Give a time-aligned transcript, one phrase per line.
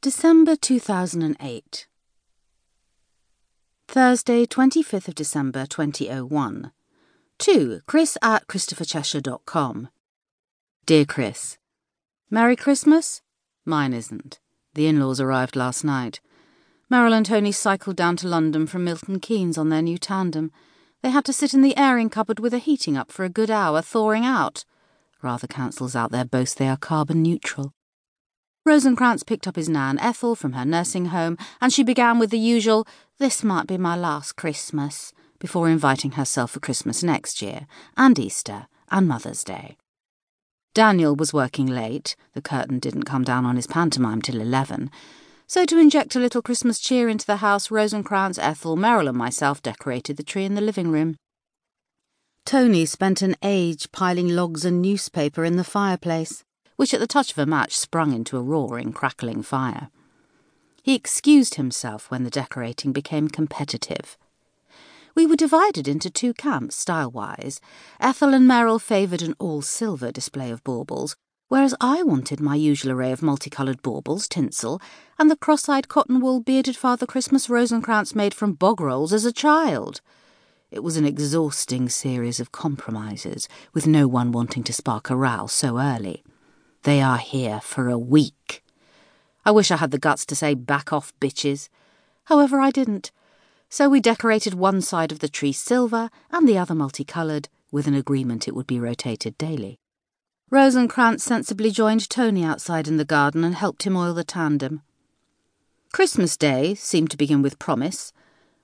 [0.00, 1.88] December 2008.
[3.88, 6.70] Thursday, 25th of December 2001.
[7.38, 9.88] To Chris at ChristopherCheshire.com.
[10.86, 11.58] Dear Chris,
[12.30, 13.22] Merry Christmas?
[13.64, 14.38] Mine isn't.
[14.74, 16.20] The in laws arrived last night.
[16.88, 20.52] Meryl and Tony cycled down to London from Milton Keynes on their new tandem.
[21.02, 23.50] They had to sit in the airing cupboard with the heating up for a good
[23.50, 24.64] hour, thawing out.
[25.22, 27.74] Rather cancels out their boast they are carbon neutral.
[28.68, 32.38] Rosencrantz picked up his nan Ethel from her nursing home, and she began with the
[32.38, 32.86] usual,
[33.18, 38.66] This might be my last Christmas, before inviting herself for Christmas next year, and Easter,
[38.90, 39.78] and Mother's Day.
[40.74, 44.90] Daniel was working late, the curtain didn't come down on his pantomime till eleven,
[45.46, 49.62] so to inject a little Christmas cheer into the house, Rosencrantz, Ethel, Meryl, and myself
[49.62, 51.16] decorated the tree in the living room.
[52.44, 56.44] Tony spent an age piling logs and newspaper in the fireplace
[56.78, 59.90] which at the touch of a match sprung into a roaring, crackling fire.
[60.80, 64.16] He excused himself when the decorating became competitive.
[65.16, 67.60] We were divided into two camps, style wise.
[67.98, 71.16] Ethel and Meryl favoured an all silver display of baubles,
[71.48, 74.80] whereas I wanted my usual array of multicoloured baubles, tinsel,
[75.18, 79.24] and the cross eyed cotton wool bearded Father Christmas Rosencrantz made from bog rolls as
[79.24, 80.00] a child.
[80.70, 85.48] It was an exhausting series of compromises, with no one wanting to spark a row
[85.48, 86.22] so early.
[86.82, 88.64] They are here for a week.
[89.44, 91.68] I wish I had the guts to say back off, bitches.
[92.24, 93.10] However, I didn't.
[93.68, 97.94] So we decorated one side of the tree silver and the other multicoloured, with an
[97.94, 99.78] agreement it would be rotated daily.
[100.50, 104.82] Rosencrantz sensibly joined Tony outside in the garden and helped him oil the tandem.
[105.92, 108.12] Christmas Day seemed to begin with promise.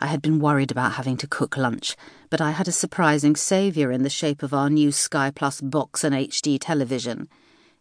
[0.00, 1.96] I had been worried about having to cook lunch,
[2.28, 6.04] but I had a surprising saviour in the shape of our new Sky Plus box
[6.04, 7.28] and HD television.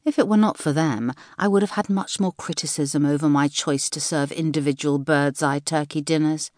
[0.06, 3.48] If it were not for them, I would have had much more criticism over my
[3.48, 6.52] choice to serve individual bird's eye turkey dinners.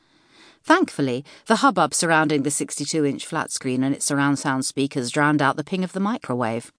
[0.63, 5.41] Thankfully, the hubbub surrounding the 62 inch flat screen and its surround sound speakers drowned
[5.41, 6.71] out the ping of the microwave.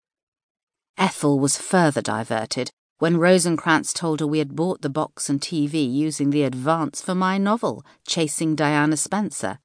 [0.97, 2.71] Ethel was further diverted
[3.03, 7.17] when Rosencrantz told her we had bought the box and TV using the advance for
[7.17, 9.59] my novel, Chasing Diana Spencer.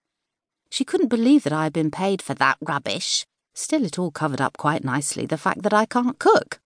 [0.72, 3.28] She couldn't believe that I had been paid for that rubbish.
[3.54, 6.60] Still, it all covered up quite nicely the fact that I can't cook.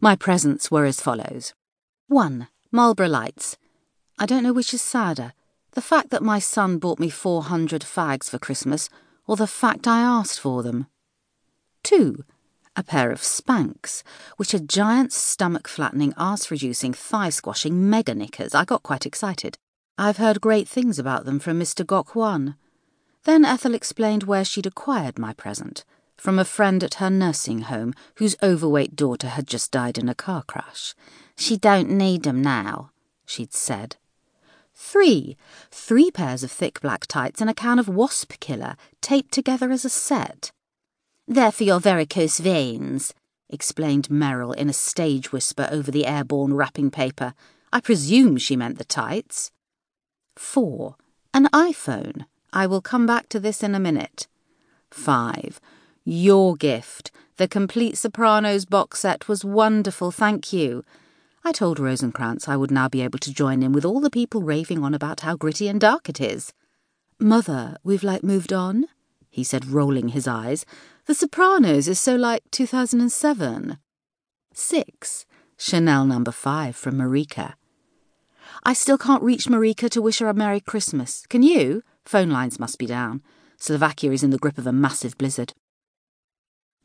[0.00, 1.54] My presents were as follows
[2.06, 2.46] 1.
[2.70, 3.56] Marlboro Lights.
[4.16, 5.32] I don't know which is sadder
[5.72, 8.88] the fact that my son bought me 400 fags for Christmas,
[9.26, 10.86] or the fact I asked for them.
[11.82, 12.24] 2.
[12.76, 14.04] A pair of Spanx,
[14.36, 18.54] which are giant stomach flattening, arse reducing, thigh squashing mega knickers.
[18.54, 19.58] I got quite excited.
[19.98, 21.84] I've heard great things about them from Mr.
[21.84, 22.54] Gok Wan.
[23.24, 25.84] Then Ethel explained where she'd acquired my present
[26.18, 30.14] from a friend at her nursing home whose overweight daughter had just died in a
[30.14, 30.94] car crash.
[31.36, 32.90] She don't need 'em now,
[33.24, 33.96] she'd said.
[34.74, 35.36] Three.
[35.70, 39.84] Three pairs of thick black tights and a can of wasp killer taped together as
[39.84, 40.52] a set.
[41.26, 43.14] They're for your varicose veins,
[43.48, 47.34] explained Meryl in a stage whisper over the airborne wrapping paper.
[47.72, 49.50] I presume she meant the tights.
[50.36, 50.96] Four.
[51.34, 52.26] An iPhone.
[52.52, 54.26] I will come back to this in a minute.
[54.90, 55.60] Five.
[56.10, 60.82] Your gift, the complete Sopranos box set, was wonderful, thank you.
[61.44, 64.40] I told Rosencrantz I would now be able to join in with all the people
[64.40, 66.54] raving on about how gritty and dark it is.
[67.20, 68.86] Mother, we've like moved on,
[69.28, 70.64] he said, rolling his eyes.
[71.04, 73.76] The Sopranos is so like 2007.
[74.54, 75.26] Six.
[75.58, 77.52] Chanel number five from Marika.
[78.64, 81.26] I still can't reach Marika to wish her a Merry Christmas.
[81.26, 81.82] Can you?
[82.06, 83.20] Phone lines must be down.
[83.58, 85.52] Slovakia is in the grip of a massive blizzard.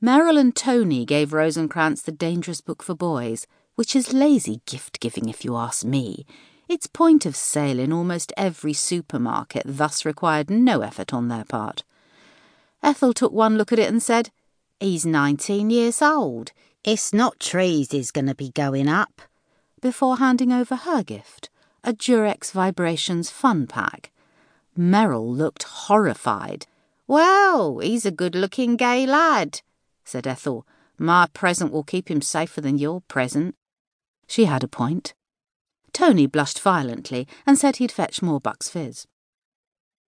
[0.03, 5.29] Meryl and Tony gave Rosencrantz the dangerous book for boys, which is lazy gift giving
[5.29, 6.25] if you ask me.
[6.67, 11.85] Its point of sale in almost every supermarket thus required no effort on their part.
[12.83, 14.29] Ethel took one look at it and said,
[14.81, 16.51] He's nineteen years old.
[16.83, 19.21] It's not trees he's going to be going up.
[19.79, 21.49] Before handing over her gift,
[21.81, 24.11] a Durex Vibrations fun pack.
[24.77, 26.67] Meryl looked horrified.
[27.07, 29.61] Well, he's a good looking gay lad
[30.03, 30.67] said Ethel.
[30.97, 33.55] My present will keep him safer than your present.
[34.27, 35.13] She had a point.
[35.91, 39.07] Tony blushed violently and said he'd fetch more Bucks Fizz.